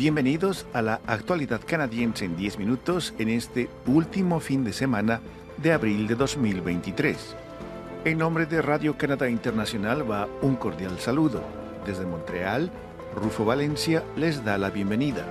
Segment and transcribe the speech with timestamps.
[0.00, 5.20] Bienvenidos a la actualidad canadiense en 10 minutos en este último fin de semana
[5.58, 7.36] de abril de 2023.
[8.06, 11.42] En nombre de Radio Canadá Internacional va un cordial saludo.
[11.84, 12.70] Desde Montreal,
[13.14, 15.26] Rufo Valencia les da la bienvenida.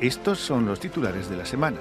[0.00, 1.78] Estos son los titulares de la semana.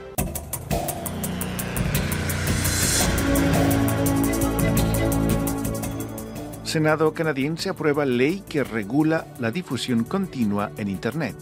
[6.64, 11.36] Senado canadiense aprueba ley que regula la difusión continua en Internet.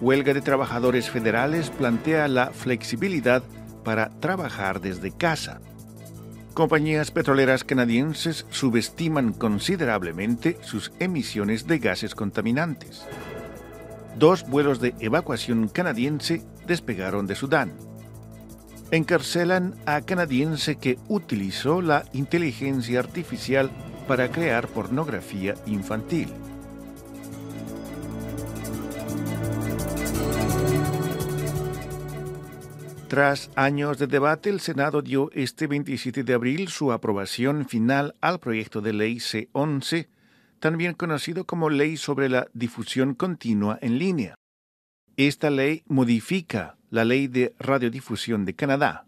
[0.00, 3.42] Huelga de trabajadores federales plantea la flexibilidad
[3.82, 5.60] para trabajar desde casa.
[6.52, 13.04] Compañías petroleras canadienses subestiman considerablemente sus emisiones de gases contaminantes.
[14.18, 17.72] Dos vuelos de evacuación canadiense despegaron de Sudán.
[18.90, 23.70] Encarcelan a canadiense que utilizó la inteligencia artificial
[24.06, 26.32] para crear pornografía infantil.
[33.08, 38.40] Tras años de debate, el Senado dio este 27 de abril su aprobación final al
[38.40, 40.08] proyecto de ley C-11,
[40.58, 44.34] también conocido como Ley sobre la Difusión Continua en Línea.
[45.16, 49.06] Esta ley modifica la Ley de Radiodifusión de Canadá.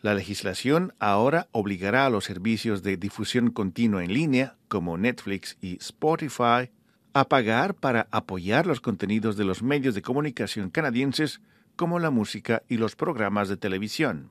[0.00, 5.76] La legislación ahora obligará a los servicios de difusión continua en línea, como Netflix y
[5.76, 6.70] Spotify,
[7.12, 11.40] a pagar para apoyar los contenidos de los medios de comunicación canadienses,
[11.76, 14.30] como la música y los programas de televisión.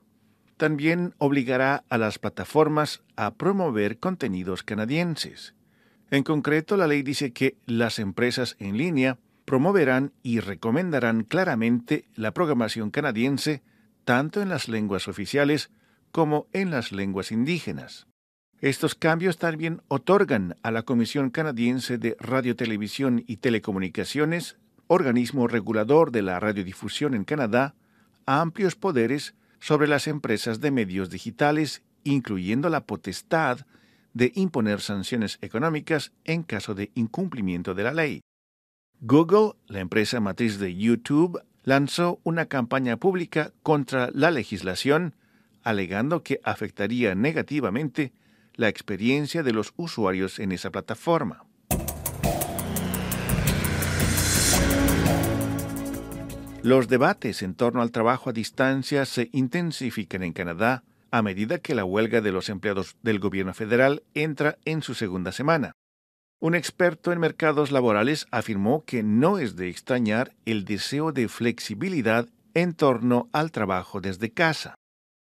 [0.57, 5.55] También obligará a las plataformas a promover contenidos canadienses.
[6.11, 12.33] En concreto, la ley dice que las empresas en línea promoverán y recomendarán claramente la
[12.33, 13.63] programación canadiense
[14.05, 15.71] tanto en las lenguas oficiales
[16.11, 18.07] como en las lenguas indígenas.
[18.61, 24.57] Estos cambios también otorgan a la Comisión Canadiense de Radiotelevisión y Telecomunicaciones,
[24.93, 27.75] organismo regulador de la radiodifusión en Canadá,
[28.25, 33.65] amplios poderes sobre las empresas de medios digitales, incluyendo la potestad
[34.13, 38.21] de imponer sanciones económicas en caso de incumplimiento de la ley.
[39.01, 45.15] Google, la empresa matriz de YouTube, lanzó una campaña pública contra la legislación,
[45.63, 48.13] alegando que afectaría negativamente
[48.53, 51.45] la experiencia de los usuarios en esa plataforma.
[56.63, 61.75] Los debates en torno al trabajo a distancia se intensifican en Canadá a medida que
[61.75, 65.73] la huelga de los empleados del gobierno federal entra en su segunda semana.
[66.39, 72.29] Un experto en mercados laborales afirmó que no es de extrañar el deseo de flexibilidad
[72.53, 74.75] en torno al trabajo desde casa.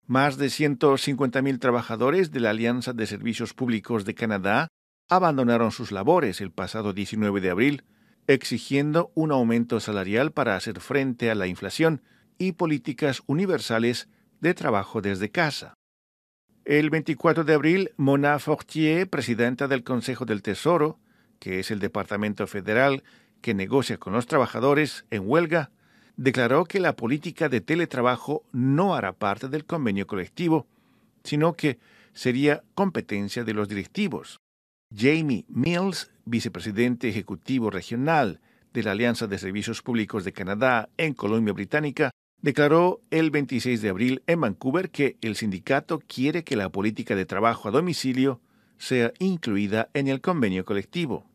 [0.06, 4.70] Más de 150.000 trabajadores de la Alianza de Servicios Públicos de Canadá
[5.10, 7.84] abandonaron sus labores el pasado 19 de abril,
[8.28, 12.02] exigiendo un aumento salarial para hacer frente a la inflación
[12.38, 14.10] y políticas universales
[14.42, 15.74] de trabajo desde casa.
[16.66, 21.00] El 24 de abril, Mona Fortier, presidenta del Consejo del Tesoro,
[21.40, 23.04] que es el Departamento Federal
[23.42, 25.72] que negocia con los trabajadores en huelga,
[26.18, 30.68] declaró que la política de teletrabajo no hará parte del convenio colectivo,
[31.24, 31.80] sino que
[32.14, 34.40] sería competencia de los directivos.
[34.96, 38.40] Jamie Mills, vicepresidente ejecutivo regional
[38.74, 42.12] de la Alianza de Servicios Públicos de Canadá en Colombia Británica,
[42.42, 47.26] declaró el 26 de abril en Vancouver que el sindicato quiere que la política de
[47.26, 48.40] trabajo a domicilio
[48.78, 51.26] sea incluida en el convenio colectivo.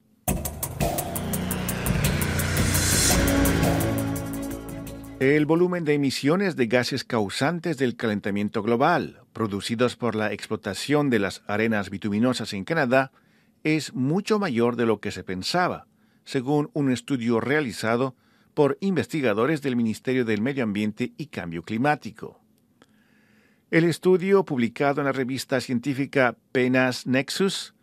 [5.19, 11.21] El volumen de emisiones de gases causantes del calentamiento global, producidos por la explotación de
[11.21, 13.13] las arenas bituminosas en Canadá,
[13.65, 15.87] es mucho mayor de lo que se pensaba,
[16.25, 18.15] según un estudio realizado
[18.55, 22.41] por investigadores del Ministerio del Medio Ambiente y Cambio Climático.
[23.71, 27.75] El estudio, publicado en la revista científica PNAS Nexus,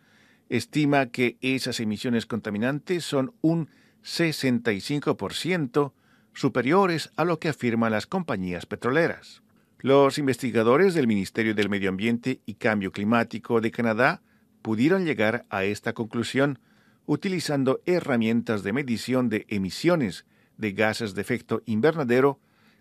[0.48, 3.68] estima que esas emisiones contaminantes son un
[4.04, 5.92] 65%
[6.32, 9.42] superiores a lo que afirman las compañías petroleras.
[9.80, 14.22] Los investigadores del Ministerio del Medio Ambiente y Cambio Climático de Canadá
[14.62, 16.58] pudieron llegar a esta conclusión
[17.06, 20.26] utilizando herramientas de medición de emisiones
[20.56, 22.38] de gases de efecto invernadero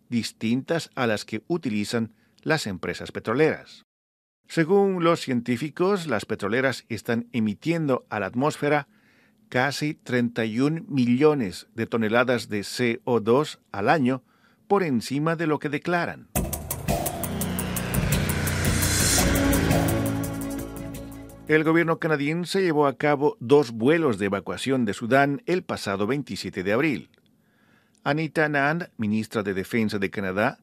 [0.10, 3.86] distintas a las que utilizan las empresas petroleras.
[4.48, 8.88] Según los científicos, las petroleras están emitiendo a la atmósfera
[9.48, 14.24] casi 31 millones de toneladas de CO2 al año
[14.68, 16.30] por encima de lo que declaran.
[21.50, 26.62] El gobierno canadiense llevó a cabo dos vuelos de evacuación de Sudán el pasado 27
[26.62, 27.10] de abril.
[28.04, 30.60] Anita Anand, ministra de Defensa de Canadá,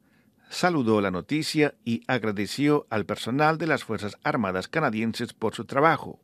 [0.49, 6.21] saludó la noticia y agradeció al personal de las Fuerzas Armadas canadienses por su trabajo.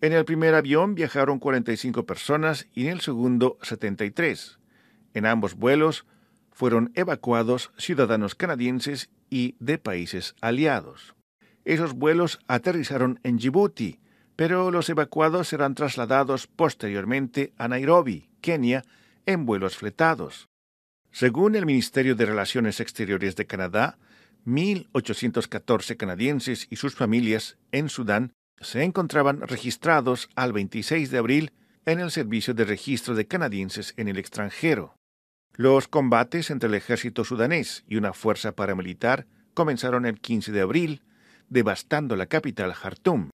[0.00, 4.58] En el primer avión viajaron 45 personas y en el segundo 73.
[5.14, 6.06] En ambos vuelos
[6.50, 11.14] fueron evacuados ciudadanos canadienses y de países aliados.
[11.64, 14.00] Esos vuelos aterrizaron en Djibouti,
[14.36, 18.84] pero los evacuados serán trasladados posteriormente a Nairobi, Kenia,
[19.26, 20.48] en vuelos fletados.
[21.10, 23.98] Según el Ministerio de Relaciones Exteriores de Canadá,
[24.46, 31.52] 1.814 canadienses y sus familias en Sudán se encontraban registrados al 26 de abril
[31.84, 34.96] en el Servicio de Registro de Canadienses en el extranjero.
[35.54, 41.02] Los combates entre el ejército sudanés y una fuerza paramilitar comenzaron el 15 de abril,
[41.52, 43.28] devastando la capital Jartum.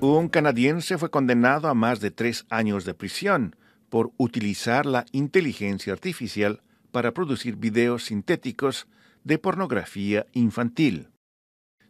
[0.00, 3.56] Un canadiense fue condenado a más de tres años de prisión
[3.88, 8.88] por utilizar la inteligencia artificial para producir videos sintéticos
[9.22, 11.08] de pornografía infantil.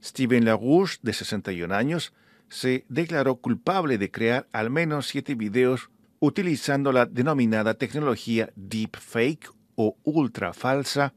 [0.02, 2.12] Steven LaRouche, de 61 años,
[2.48, 9.96] se declaró culpable de crear al menos siete videos utilizando la denominada tecnología deepfake o
[10.02, 11.14] ultra falsa,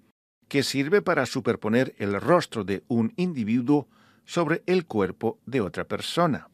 [0.47, 3.87] que sirve para superponer el rostro de un individuo
[4.25, 6.49] sobre el cuerpo de otra persona.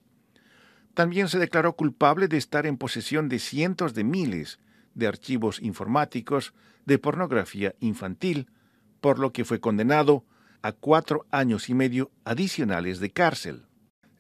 [0.94, 4.60] También se declaró culpable de estar en posesión de cientos de miles
[4.94, 6.54] de archivos informáticos
[6.86, 8.50] de pornografía infantil,
[9.02, 10.24] por lo que fue condenado
[10.62, 13.66] a cuatro años y medio adicionales de cárcel.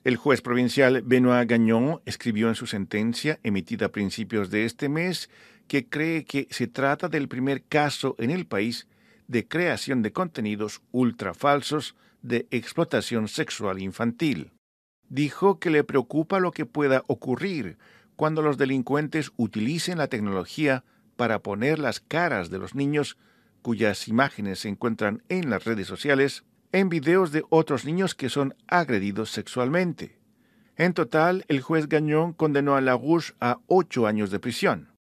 [0.03, 5.29] El juez provincial Benoit Gagnon escribió en su sentencia, emitida a principios de este mes,
[5.67, 8.87] que cree que se trata del primer caso en el país
[9.27, 14.51] de creación de contenidos ultra falsos de explotación sexual infantil.
[15.09, 17.77] Dijo que le preocupa lo que pueda ocurrir
[18.15, 20.83] cuando los delincuentes utilicen la tecnología
[21.15, 23.17] para poner las caras de los niños
[23.61, 28.55] cuyas imágenes se encuentran en las redes sociales en videos de otros niños que son
[28.67, 30.17] agredidos sexualmente.
[30.75, 34.92] En total, el juez Gagnon condenó a LaRouche a ocho años de prisión.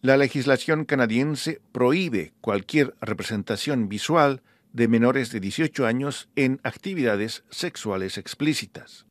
[0.00, 4.42] La legislación canadiense prohíbe cualquier representación visual
[4.72, 9.06] de menores de 18 años en actividades sexuales explícitas.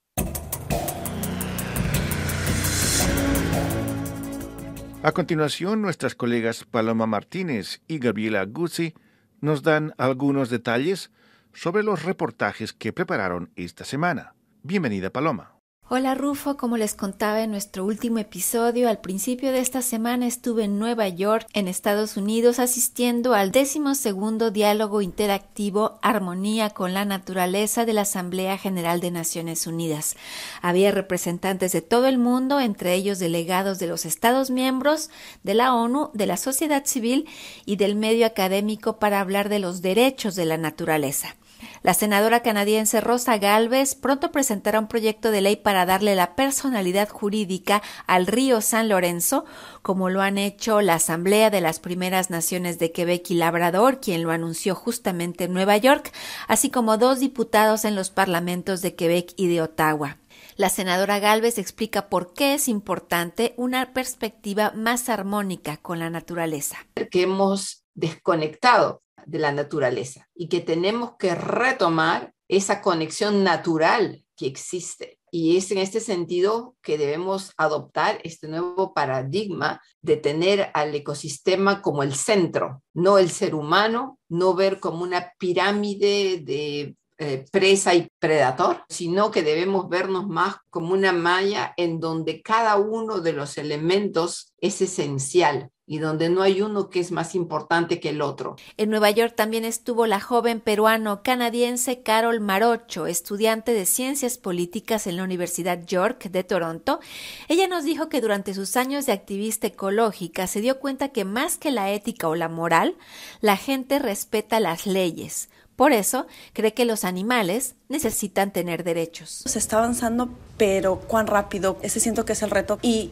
[5.04, 8.94] A continuación, nuestras colegas Paloma Martínez y Gabriela Guzzi
[9.42, 11.12] nos dan algunos detalles
[11.54, 14.36] sobre los reportajes que prepararon esta semana.
[14.63, 15.56] Bienvenida, Paloma.
[15.89, 20.66] Hola Rufo, como les contaba en nuestro último episodio, al principio de esta semana estuve
[20.66, 27.06] en Nueva York, en Estados Unidos, asistiendo al décimo segundo diálogo interactivo Armonía con la
[27.06, 30.18] Naturaleza de la Asamblea General de Naciones Unidas.
[30.62, 35.10] Había representantes de todo el mundo, entre ellos delegados de los Estados miembros,
[35.44, 37.30] de la ONU, de la sociedad civil
[37.66, 41.38] y del medio académico para hablar de los derechos de la naturaleza.
[41.83, 47.09] La senadora canadiense Rosa Galvez pronto presentará un proyecto de ley para darle la personalidad
[47.09, 49.45] jurídica al río San Lorenzo,
[49.81, 54.24] como lo han hecho la Asamblea de las Primeras Naciones de Quebec y Labrador, quien
[54.24, 56.12] lo anunció justamente en Nueva York,
[56.47, 60.18] así como dos diputados en los parlamentos de Quebec y de Ottawa.
[60.55, 66.77] La senadora Galvez explica por qué es importante una perspectiva más armónica con la naturaleza.
[67.12, 74.48] Que hemos desconectado de la naturaleza y que tenemos que retomar esa conexión natural que
[74.48, 75.19] existe.
[75.29, 81.81] Y es en este sentido que debemos adoptar este nuevo paradigma de tener al ecosistema
[81.81, 87.93] como el centro, no el ser humano, no ver como una pirámide de eh, presa
[87.96, 93.34] y predator, sino que debemos vernos más como una malla en donde cada uno de
[93.34, 98.22] los elementos es esencial y donde no hay uno que es más importante que el
[98.22, 98.58] otro.
[98.75, 105.15] En Nueva York también estuvo la joven peruano-canadiense Carol Marocho, estudiante de Ciencias Políticas en
[105.15, 107.00] la Universidad York de Toronto.
[107.48, 111.58] Ella nos dijo que durante sus años de activista ecológica se dio cuenta que más
[111.58, 112.96] que la ética o la moral,
[113.39, 115.50] la gente respeta las leyes.
[115.77, 119.44] Por eso cree que los animales necesitan tener derechos.
[119.46, 122.79] Se está avanzando, pero cuán rápido, ese siento que es el reto.
[122.82, 123.12] Y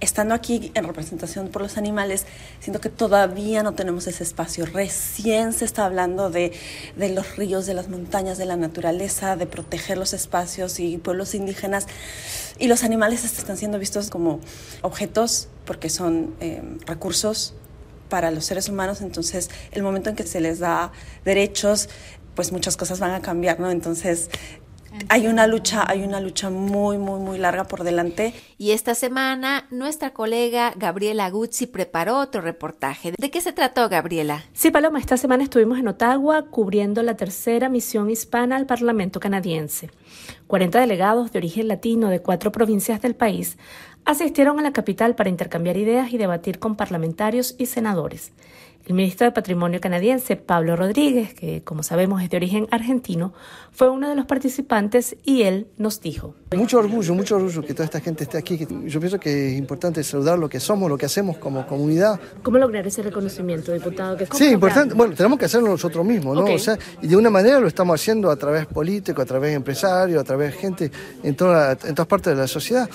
[0.00, 2.26] estando aquí en representación por los animales,
[2.58, 4.66] siento que todavía no tenemos ese espacio.
[4.66, 6.52] Recién se está hablando de,
[6.96, 11.34] de, los ríos, de las montañas, de la naturaleza, de proteger los espacios y pueblos
[11.34, 11.86] indígenas.
[12.58, 14.40] Y los animales están siendo vistos como
[14.82, 17.54] objetos porque son eh, recursos
[18.08, 19.00] para los seres humanos.
[19.00, 20.92] Entonces, el momento en que se les da
[21.24, 21.88] derechos,
[22.34, 23.70] pues muchas cosas van a cambiar, ¿no?
[23.70, 24.30] Entonces,
[25.08, 28.34] hay una lucha, hay una lucha muy, muy, muy larga por delante.
[28.58, 33.12] Y esta semana nuestra colega Gabriela Guzzi preparó otro reportaje.
[33.16, 34.44] ¿De qué se trató, Gabriela?
[34.52, 39.90] Sí, Paloma, esta semana estuvimos en Ottawa cubriendo la tercera misión hispana al Parlamento canadiense.
[40.46, 43.56] 40 delegados de origen latino de cuatro provincias del país
[44.04, 48.32] asistieron a la capital para intercambiar ideas y debatir con parlamentarios y senadores.
[48.90, 53.32] El ministro de Patrimonio canadiense, Pablo Rodríguez, que como sabemos es de origen argentino,
[53.70, 56.34] fue uno de los participantes y él nos dijo.
[56.56, 58.66] Mucho orgullo, mucho orgullo que toda esta gente esté aquí.
[58.86, 62.18] Yo pienso que es importante saludar lo que somos, lo que hacemos como comunidad.
[62.42, 64.18] ¿Cómo lograr ese reconocimiento, diputado?
[64.32, 64.92] sí, importante.
[64.96, 66.52] Bueno, tenemos que hacerlo nosotros mismos, ¿no?
[66.52, 70.18] O sea, y de una manera lo estamos haciendo a través político, a través empresario,
[70.18, 70.90] a través gente
[71.22, 72.90] en, toda, en todas partes de la sociedad.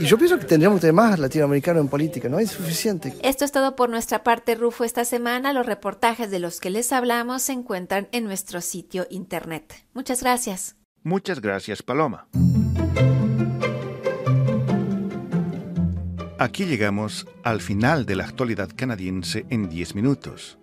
[0.00, 2.40] Y yo pienso que tendríamos que tener más latinoamericanos en política, ¿no?
[2.40, 3.14] Es suficiente.
[3.22, 5.04] Esto es todo por nuestra parte, Rufo, esta
[5.42, 9.84] los reportajes de los que les hablamos se encuentran en nuestro sitio internet.
[9.92, 10.76] Muchas gracias.
[11.02, 12.28] Muchas gracias, Paloma.
[16.38, 20.58] Aquí llegamos al final de la actualidad canadiense en 10 minutos,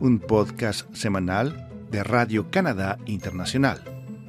[0.00, 3.82] un podcast semanal de Radio Canadá Internacional.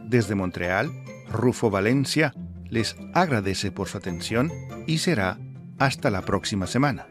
[0.07, 0.91] Desde Montreal,
[1.27, 2.33] Rufo Valencia
[2.69, 4.51] les agradece por su atención
[4.87, 5.37] y será
[5.79, 7.07] hasta la próxima semana.